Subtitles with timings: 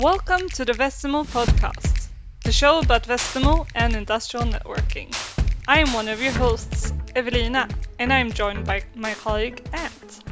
[0.00, 2.06] Welcome to the Westermo podcast,
[2.44, 5.12] the show about Westermo and industrial networking.
[5.66, 7.68] I am one of your hosts, Evelina,
[7.98, 10.22] and I am joined by my colleague Ant.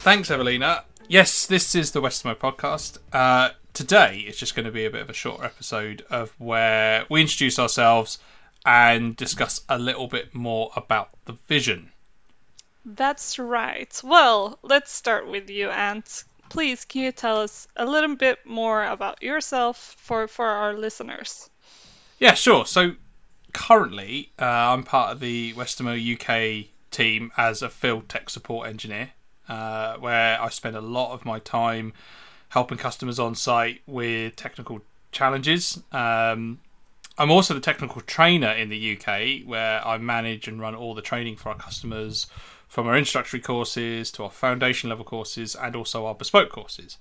[0.00, 0.82] Thanks, Evelina.
[1.06, 2.98] Yes, this is the Westermo podcast.
[3.12, 7.04] Uh, today it's just going to be a bit of a shorter episode of where
[7.08, 8.18] we introduce ourselves
[8.66, 11.92] and discuss a little bit more about the vision.
[12.84, 14.00] That's right.
[14.02, 16.24] Well, let's start with you, Ant.
[16.48, 21.50] Please, can you tell us a little bit more about yourself for, for our listeners?
[22.18, 22.66] Yeah, sure.
[22.66, 22.92] So
[23.52, 29.10] currently, uh, I'm part of the Westermo UK team as a field tech support engineer,
[29.48, 31.92] uh, where I spend a lot of my time
[32.50, 34.80] helping customers on site with technical
[35.12, 35.82] challenges.
[35.92, 36.60] Um,
[37.18, 41.02] I'm also the technical trainer in the UK, where I manage and run all the
[41.02, 42.26] training for our customers
[42.68, 46.98] from our introductory courses to our foundation level courses and also our bespoke courses.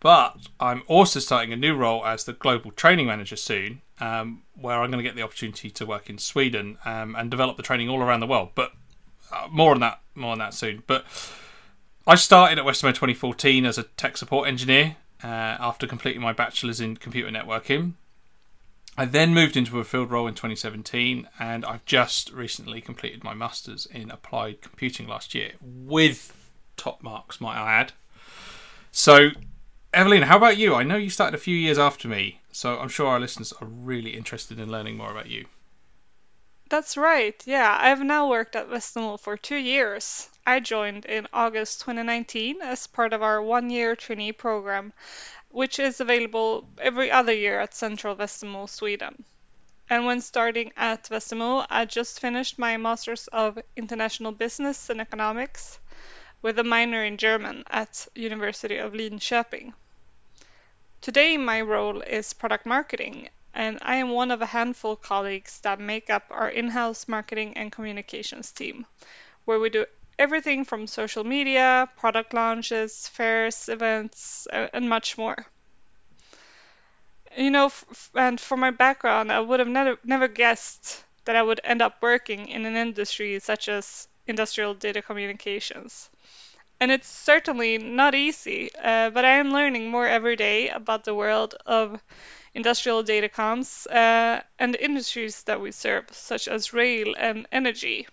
[0.00, 4.80] But I'm also starting a new role as the global training manager soon, um, where
[4.80, 7.88] I'm going to get the opportunity to work in Sweden um, and develop the training
[7.88, 8.50] all around the world.
[8.54, 8.72] But
[9.32, 10.82] uh, more on that, more on that soon.
[10.86, 11.06] But
[12.06, 16.80] I started at Westermo 2014 as a tech support engineer uh, after completing my bachelor's
[16.80, 17.94] in computer networking.
[18.96, 23.34] I then moved into a field role in 2017, and I've just recently completed my
[23.34, 26.32] master's in applied computing last year with
[26.76, 27.92] top marks, might I add.
[28.92, 29.30] So,
[29.92, 30.74] Evelina, how about you?
[30.74, 33.66] I know you started a few years after me, so I'm sure our listeners are
[33.66, 35.46] really interested in learning more about you.
[36.70, 37.40] That's right.
[37.46, 40.28] Yeah, I've now worked at Westermo for two years.
[40.46, 44.92] I joined in August 2019 as part of our one year trainee program
[45.54, 49.24] which is available every other year at Central Westermo, Sweden.
[49.88, 55.78] And when starting at Westermo, I just finished my Masters of International Business and Economics
[56.42, 59.72] with a minor in German at University of Linköping.
[61.00, 65.60] Today my role is product marketing and I am one of a handful of colleagues
[65.60, 68.86] that make up our in-house marketing and communications team,
[69.44, 69.86] where we do
[70.18, 75.46] everything from social media, product launches, fairs, events, and much more.
[77.36, 81.42] You know, f- and for my background, I would have never never guessed that I
[81.42, 86.08] would end up working in an industry such as industrial data communications.
[86.80, 91.14] And it's certainly not easy, uh, but I am learning more every day about the
[91.14, 92.02] world of
[92.54, 98.06] industrial datacoms uh, and the industries that we serve, such as rail and energy.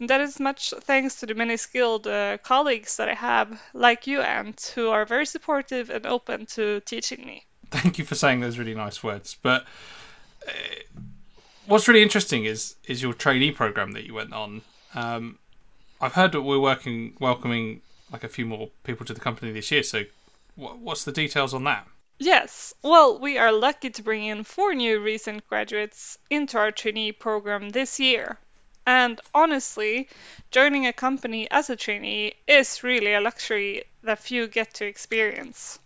[0.00, 4.06] And that is much thanks to the many skilled uh, colleagues that I have, like
[4.06, 7.46] you, Ant, who are very supportive and open to teaching me.
[7.70, 9.36] Thank you for saying those really nice words.
[9.40, 9.64] But
[10.46, 10.50] uh,
[11.66, 14.62] what's really interesting is is your trainee program that you went on.
[14.94, 15.38] Um,
[16.00, 17.80] I've heard that we're working welcoming
[18.10, 19.82] like a few more people to the company this year.
[19.82, 20.04] So,
[20.56, 21.86] what's the details on that?
[22.18, 27.12] Yes, well, we are lucky to bring in four new recent graduates into our trainee
[27.12, 28.38] program this year.
[28.86, 30.08] And honestly,
[30.50, 35.78] joining a company as a trainee is really a luxury that few get to experience.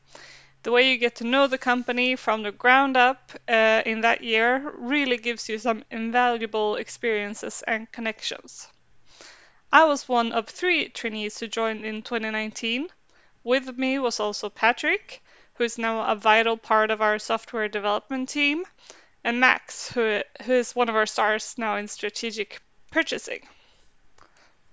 [0.63, 4.25] The way you get to know the company from the ground up uh, in that
[4.25, 8.67] year really gives you some invaluable experiences and connections.
[9.71, 12.89] I was one of three trainees who joined in 2019.
[13.45, 15.23] With me was also Patrick,
[15.55, 18.65] who is now a vital part of our software development team,
[19.23, 22.61] and Max, who, who is one of our stars now in strategic
[22.97, 23.43] purchasing.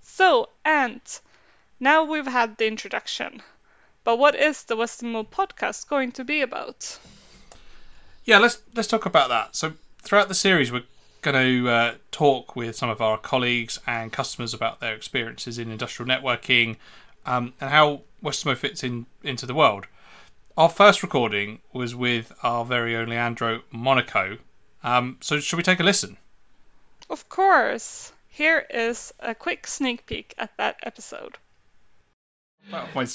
[0.00, 1.20] So, Ant,
[1.78, 3.42] now we've had the introduction,
[4.02, 6.98] but what is the Western Westermo podcast going to be about?
[8.24, 9.54] Yeah, let's let's talk about that.
[9.54, 10.84] So, throughout the series, we're
[11.20, 15.70] going to uh, talk with some of our colleagues and customers about their experiences in
[15.70, 16.76] industrial networking
[17.26, 19.84] um, and how Westermo fits in into the world.
[20.56, 24.38] Our first recording was with our very own Leandro Monaco.
[24.82, 26.16] Um, so, should we take a listen?
[27.10, 28.13] Of course.
[28.34, 31.38] Here is a quick sneak peek at that episode.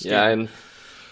[0.06, 0.48] yeah, and,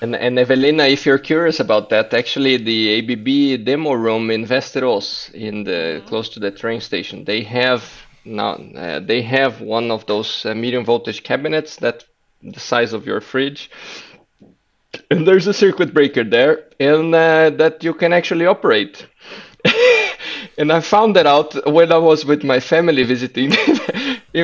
[0.01, 5.29] and and Evelina, if you're curious about that, actually the ABB demo room in Västerås,
[5.33, 6.07] in the mm-hmm.
[6.07, 7.83] close to the train station, they have
[8.23, 12.05] now uh, they have one of those uh, medium voltage cabinets that
[12.41, 13.69] the size of your fridge.
[15.11, 19.05] And there's a circuit breaker there, and uh, that you can actually operate.
[20.57, 23.51] and I found that out when I was with my family visiting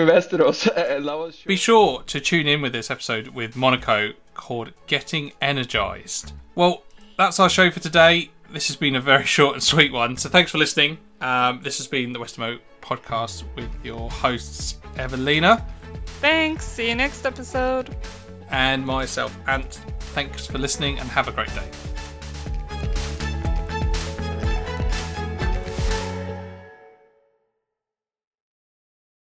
[0.02, 0.68] investors.
[0.74, 1.32] Sure.
[1.46, 6.34] Be sure to tune in with this episode with Monaco called Getting Energized.
[6.56, 6.84] Well,
[7.18, 8.32] that's our show for today.
[8.52, 10.98] This has been a very short and sweet one, so thanks for listening.
[11.22, 15.66] Um, this has been the Westermo podcast with your hosts, Evelina.
[16.06, 16.66] Thanks.
[16.66, 17.96] See you next episode.
[18.50, 19.80] And myself, Ant.
[20.14, 21.70] Thanks for listening and have a great day.